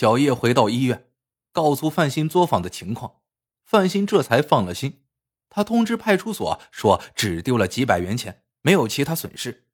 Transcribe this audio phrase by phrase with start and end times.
[0.00, 1.10] 小叶回到医院，
[1.52, 3.20] 告诉范鑫作坊的情况，
[3.66, 5.04] 范鑫这才放了心。
[5.50, 9.66] 他通知派出所说，只丢了几百元钱，没有其他损失。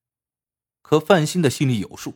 [0.82, 2.14] 可范鑫的心里有数，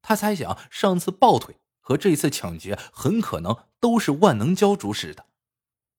[0.00, 5.26] 他猜想上次抱腿和这次抢劫很可能都是万能胶主使的。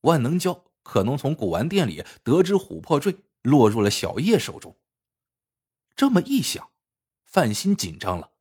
[0.00, 4.76] 万能胶可能从古玩店里得知琥珀坠落入了小叶手中。
[5.94, 6.70] 这么一想，
[7.22, 8.32] 范鑫紧张了。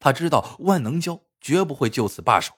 [0.00, 2.54] 他知道万能胶绝不会就此罢手，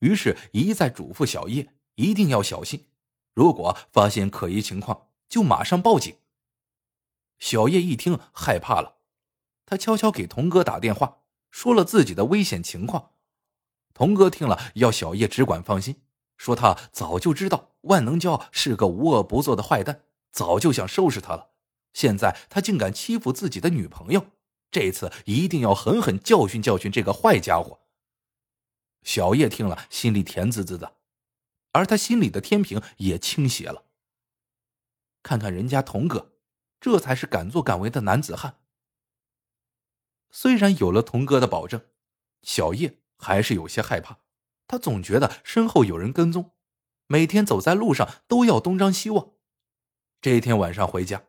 [0.00, 2.86] 于是，一再嘱咐小叶一定要小心。
[3.34, 6.16] 如果发现可疑情况，就马上报警。
[7.38, 8.96] 小叶一听，害怕了，
[9.64, 11.18] 他悄悄给童哥打电话，
[11.50, 13.12] 说了自己的危险情况。
[13.94, 16.02] 童哥听了，要小叶只管放心，
[16.36, 21.50] 说他早就知道万能胶是个无恶不作的坏蛋，早就想收拾他了。
[21.92, 24.26] 现在他竟敢欺负自己的女朋友，
[24.70, 27.80] 这次一定要狠狠教训教训这个坏家伙。
[29.02, 30.96] 小叶听了，心里甜滋滋的。
[31.72, 33.84] 而他心里的天平也倾斜了。
[35.22, 36.32] 看看人家童哥，
[36.80, 38.58] 这才是敢作敢为的男子汉。
[40.30, 41.80] 虽然有了童哥的保证，
[42.42, 44.18] 小叶还是有些害怕。
[44.66, 46.52] 他总觉得身后有人跟踪，
[47.06, 49.32] 每天走在路上都要东张西望。
[50.20, 51.24] 这一天晚上回家，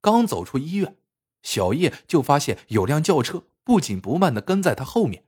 [0.00, 0.96] 刚走出医院，
[1.42, 5.24] 小叶就发现有辆轿车不紧不慢的跟在他后面。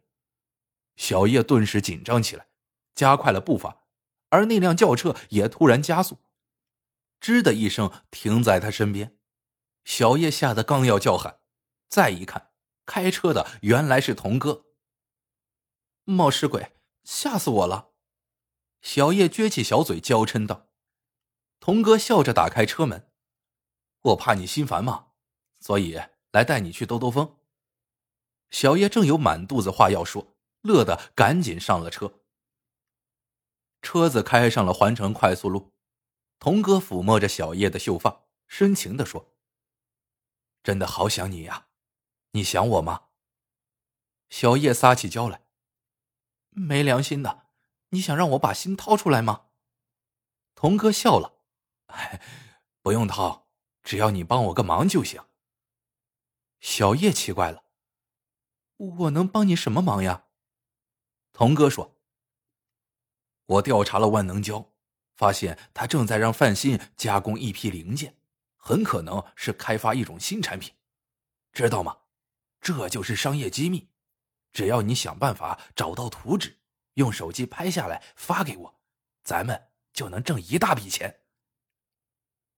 [0.97, 2.49] 小叶顿时紧张起来，
[2.95, 3.85] 加快了步伐。
[4.31, 6.19] 而那辆轿车也突然加速，
[7.21, 9.19] 吱的一声停在他身边。
[9.85, 11.41] 小叶吓得刚要叫喊，
[11.89, 12.53] 再一看，
[12.87, 14.67] 开车的原来是童哥。
[16.05, 16.73] 冒失鬼，
[17.05, 17.91] 吓死我了！
[18.81, 20.71] 小叶撅起小嘴娇嗔道。
[21.61, 23.11] 童哥笑着打开车门
[24.03, 25.09] ：“我怕你心烦嘛，
[25.61, 26.01] 所以
[26.33, 27.37] 来带你去兜兜风。”
[28.51, 30.32] 小叶正有满肚子话要说，
[30.63, 32.21] 乐得赶紧上了车。
[33.83, 35.73] 车子开上了环城快速路，
[36.39, 39.35] 童哥抚摸着小叶的秀发，深情的说
[40.63, 41.67] ：“真的好想你呀，
[42.31, 43.09] 你想我吗？”
[44.31, 45.45] 小叶撒起娇来
[46.51, 47.47] ：“没良心的，
[47.91, 49.47] 你想让我把心掏出来吗？”
[50.55, 51.41] 童哥笑了
[52.83, 53.49] ：“不用掏，
[53.83, 55.25] 只要你帮我个忙就行。”
[56.61, 57.65] 小叶奇怪了
[58.77, 60.27] ：“我能帮你什么忙呀？”
[61.33, 61.97] 童哥说。
[63.47, 64.73] 我调查了万能胶，
[65.17, 68.17] 发现他正在让范鑫加工一批零件，
[68.57, 70.75] 很可能是开发一种新产品，
[71.53, 71.99] 知道吗？
[72.61, 73.91] 这就是商业机密。
[74.53, 76.61] 只要你想办法找到图纸，
[76.95, 78.81] 用手机拍下来发给我，
[79.25, 81.23] 咱们就能挣一大笔钱。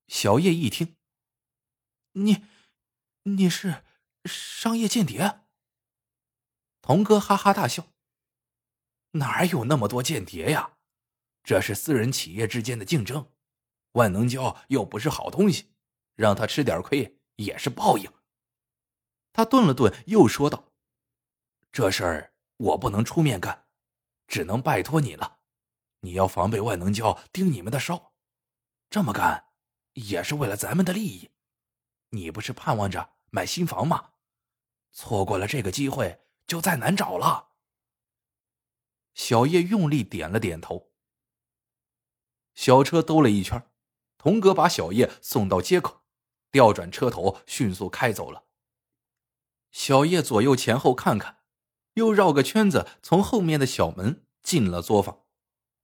[0.07, 0.95] 小叶一听，
[2.11, 2.45] 你，
[3.23, 3.83] 你是
[4.25, 5.41] 商业间谍？
[6.81, 7.87] 童哥哈哈大笑，
[9.15, 10.71] 哪有那么多间谍呀？
[11.43, 13.31] 这是私人企业之间的竞争，
[13.93, 15.71] 万能胶又不是好东西，
[16.15, 18.11] 让他吃点亏也是报应。
[19.31, 20.71] 他顿了顿，又说道
[21.71, 23.65] ：“这事儿我不能出面干，
[24.27, 25.37] 只能拜托你了。
[26.01, 28.13] 你要防备万能胶盯你们的梢，
[28.89, 29.45] 这么干
[29.93, 31.31] 也是为了咱们的利益。
[32.09, 34.11] 你不是盼望着买新房吗？
[34.91, 37.51] 错过了这个机会，就再难找了。”
[39.15, 40.91] 小叶用力点了点头。
[42.53, 43.67] 小车兜了一圈，
[44.17, 46.03] 童哥把小叶送到街口，
[46.51, 48.43] 调转车头，迅速开走了。
[49.71, 51.39] 小叶左右前后看看，
[51.93, 55.23] 又绕个圈子，从后面的小门进了作坊，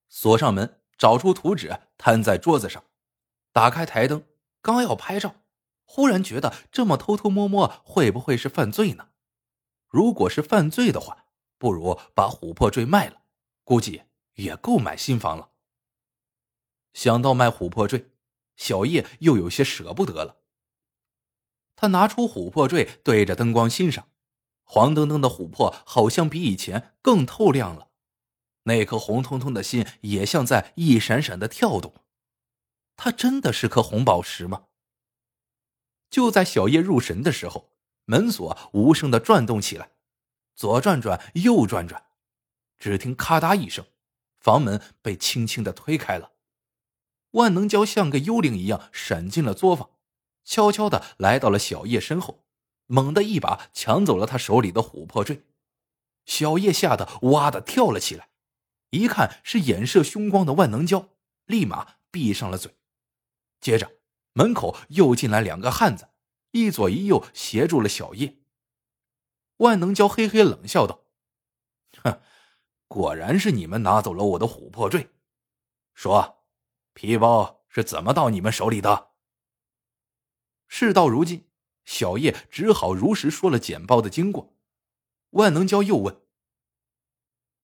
[0.07, 2.83] 锁上门，找出图纸摊在桌子上，
[3.51, 4.25] 打开台灯，
[4.61, 5.35] 刚要拍照，
[5.83, 9.09] 忽然觉得这么偷偷摸摸会不会是犯罪呢？
[9.87, 11.25] 如果是犯罪的话，
[11.57, 13.20] 不如把琥珀坠卖了，
[13.63, 15.49] 估计也够买新房了。
[16.93, 18.11] 想到卖琥珀坠，
[18.55, 20.37] 小叶又有些舍不得了。
[21.75, 24.09] 他拿出琥珀坠，对着灯光欣赏，
[24.63, 27.89] 黄澄澄的琥珀好像比以前更透亮了，
[28.63, 31.93] 那颗红彤彤的心也像在一闪闪的跳动。
[32.95, 34.67] 它真的是颗红宝石吗？
[36.09, 37.71] 就在小叶入神的时候，
[38.05, 39.93] 门锁无声的转动起来，
[40.53, 42.10] 左转转，右转转，
[42.81, 43.85] 只听咔嗒一声，
[44.39, 46.31] 房门被轻轻的推开了。
[47.33, 49.91] 万能胶像个幽灵一样闪进了作坊，
[50.43, 52.43] 悄悄的来到了小叶身后，
[52.87, 55.45] 猛地一把抢走了他手里的琥珀坠。
[56.25, 58.29] 小叶吓得哇的跳了起来，
[58.89, 61.09] 一看是眼射凶光的万能胶，
[61.45, 62.75] 立马闭上了嘴。
[63.59, 63.91] 接着
[64.33, 66.09] 门口又进来两个汉子，
[66.49, 68.39] 一左一右协助了小叶。
[69.57, 71.03] 万能胶嘿嘿冷笑道
[72.03, 72.19] ：“哼，
[72.91, 75.11] 果然是你们拿走了我的琥珀坠。
[75.93, 76.43] 说，
[76.91, 79.11] 皮包是怎么到你们手里的？
[80.67, 81.49] 事到如今，
[81.85, 84.57] 小叶只好如实说了简报的经过。
[85.29, 86.21] 万能胶又问：“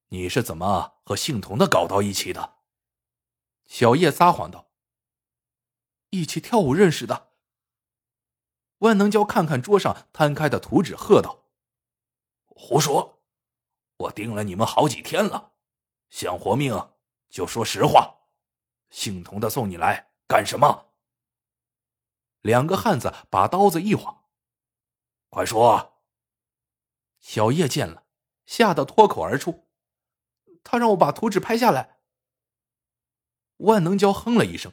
[0.08, 2.60] 你是怎么和姓童的搞到一起的？”
[3.68, 4.72] 小叶撒谎道
[6.12, 7.34] ：“一起跳舞认识的。”
[8.80, 11.50] 万能胶看看桌上摊开的图纸，喝道
[12.48, 13.17] ：“胡说！
[13.98, 15.54] 我盯了你们好几天了，
[16.10, 16.92] 想活命
[17.30, 18.16] 就说实话。
[18.90, 20.92] 姓童的送你来干什么？”
[22.42, 24.26] 两个汉子把刀子一晃
[25.30, 26.02] ：“快说！”
[27.20, 28.06] 小叶见了，
[28.46, 29.68] 吓得脱口而出
[30.64, 31.98] ：“他让我把图纸拍下来。”
[33.58, 34.72] 万能胶哼了一声，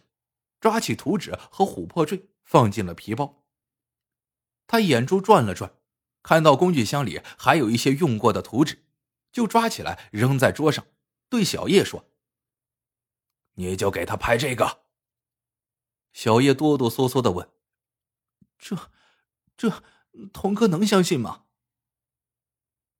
[0.61, 3.47] 抓起图纸和琥珀坠放进了皮包。
[4.67, 5.75] 他眼珠转了转，
[6.23, 8.84] 看到工具箱里还有一些用过的图纸，
[9.35, 10.87] 就抓起来扔在桌上，
[11.29, 12.09] 对小叶说
[13.55, 14.85] ：“你就给他拍这个。”
[16.15, 17.51] 小叶哆哆嗦嗦的问
[18.57, 18.93] ：“这，
[19.57, 19.83] 这，
[20.33, 21.47] 童哥能相信吗？”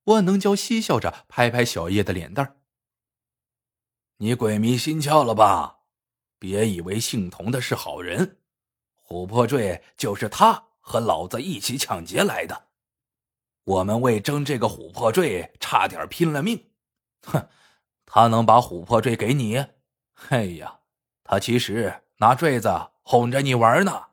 [0.05, 2.61] 万能胶嬉笑着拍拍小叶的脸蛋
[4.17, 5.85] 你鬼迷心窍了吧？
[6.41, 8.43] 别以为姓童的是好人，
[9.07, 12.74] 琥珀坠就是他和老子一起抢劫来的。
[13.65, 16.71] 我们为争这个琥珀坠，差点拼了命。
[17.23, 17.49] 哼，
[18.07, 19.65] 他能把琥珀坠给你？
[20.29, 20.81] 哎呀，
[21.25, 24.09] 他其实拿坠子哄着你玩呢，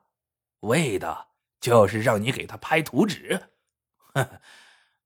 [0.61, 1.27] 为的
[1.59, 3.49] 就是让你给他拍图纸。
[4.13, 4.39] 哼。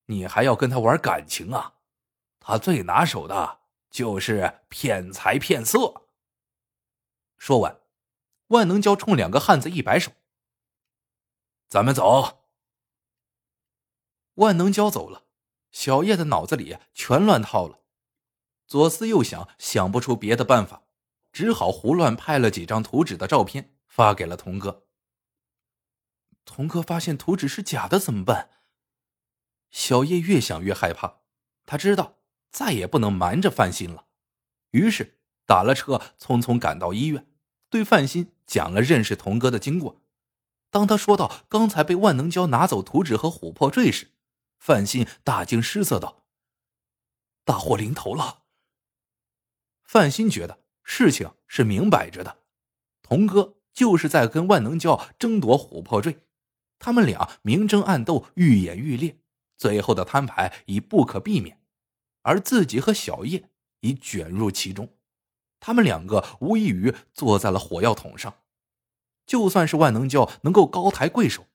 [0.07, 1.73] 你还要跟他玩感情啊？
[2.39, 6.03] 他最拿手的就是骗财骗色。
[7.39, 7.79] 说完，
[8.49, 10.11] 万能胶冲两个汉子一摆手
[11.67, 12.44] ：“咱们走。”
[14.35, 15.23] 万能胶走了，
[15.71, 17.79] 小叶的脑子里全乱套了，
[18.67, 20.83] 左思右想，想不出别的办法，
[21.31, 24.83] 只好胡乱拍了几张图纸的照片发给了童哥。
[26.43, 28.51] 童哥发现图纸是假的怎么办？
[29.71, 31.21] 小叶越想越害怕，
[31.65, 32.19] 他知道
[32.51, 34.05] 再也不能瞒着范鑫了，
[34.71, 37.27] 于是打了车，匆匆赶到医院，
[37.69, 40.01] 对范鑫讲了认识童哥的经过。
[40.69, 44.11] 当他说到刚才被万能胶拿走图纸和琥珀坠时，
[44.65, 46.25] 范鑫大惊失色道
[47.45, 48.45] ：“大祸临头了！”
[49.85, 52.39] 范鑫觉得事情是明摆着的，
[53.03, 56.17] 童哥就是在跟万能胶争夺琥珀坠，
[56.79, 59.19] 他们俩明争暗斗，愈演愈烈。
[59.55, 61.61] 最后的摊牌已不可避免，
[62.23, 63.51] 而自己和小叶
[63.81, 64.97] 已卷入其中，
[65.59, 68.41] 他们两个无异于坐在了火药桶上。
[69.27, 71.45] 就算是万能胶能够高抬贵手，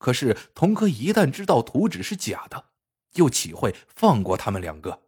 [0.00, 2.70] 可是童哥一旦知道图纸是假的，
[3.16, 5.02] 又岂会放过他们两个？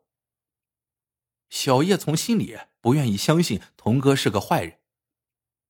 [1.48, 4.80] 小叶从心里不愿意相信童哥是个坏人，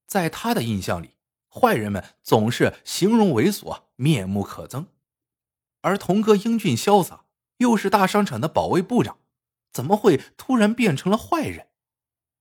[0.09, 1.15] 在他的印象里，
[1.49, 4.87] 坏人们总是形容猥琐、面目可憎。
[5.83, 7.25] 而童哥英俊潇洒，
[7.59, 9.19] 又是大商场的保卫部长，
[9.73, 11.69] 怎么会突然变成了坏人？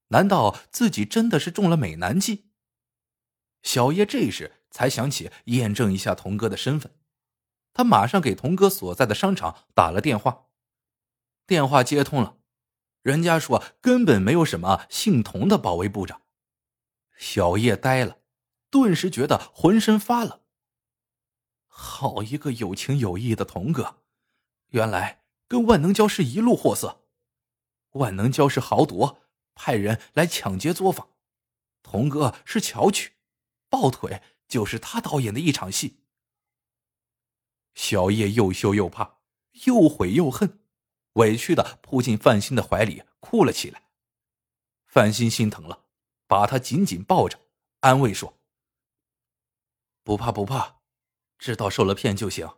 [0.08, 2.46] 难道自己真的是中了美男计？
[3.62, 6.92] 小叶这时才想起验证一下童哥的身份，
[7.74, 10.48] 他马上给童哥所在的商场打了电话。
[11.46, 12.38] 电话接通了，
[13.02, 16.22] 人家说根本没有什么姓童的保卫部长。
[17.18, 18.18] 小叶呆了，
[18.70, 20.40] 顿时觉得浑身发冷。
[21.68, 23.98] 好一个有情有义的童哥，
[24.70, 27.04] 原来跟万能胶是一路货色。
[27.92, 29.22] 万能胶是豪夺，
[29.54, 31.08] 派人来抢劫作坊；
[31.84, 33.14] 童哥是巧取，
[33.70, 34.22] 抱腿
[34.52, 36.02] 就是他导演的一场戏。
[37.74, 39.20] 小叶又羞又怕，
[39.66, 40.60] 又悔又恨，
[41.14, 43.84] 委屈的扑进范鑫的怀里哭了起来。
[44.86, 45.86] 范鑫心疼了，
[46.28, 47.40] 把他紧紧抱着，
[47.80, 48.42] 安慰说
[50.04, 50.82] ：“不怕不怕。”
[51.40, 52.58] 知道受了骗就行，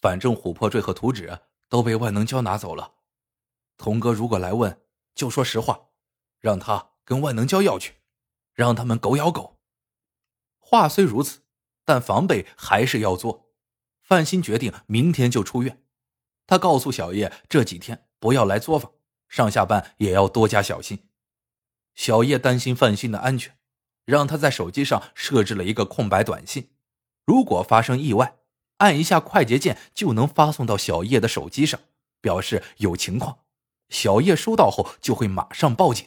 [0.00, 2.96] 反正琥珀坠和图纸都被万能胶拿走了。
[3.76, 4.82] 童哥如果来问，
[5.14, 5.90] 就说实话，
[6.40, 7.94] 让他跟万能胶要去，
[8.52, 9.59] 让他们狗咬狗。
[10.70, 11.40] 话虽如此，
[11.84, 13.50] 但防备还是要做。
[14.04, 15.82] 范鑫决定明天就出院。
[16.46, 18.92] 他告诉小叶这几天不要来作坊，
[19.28, 21.08] 上下班也要多加小心。
[21.96, 23.58] 小叶担心范鑫的安全，
[24.04, 26.70] 让他在手机上设置了一个空白短信。
[27.26, 28.36] 如果发生意外，
[28.76, 31.80] 按一下快捷键就能发送到小叶的手机上，
[32.20, 33.40] 表示有情况。
[33.88, 36.06] 小叶收到后就会马上报警。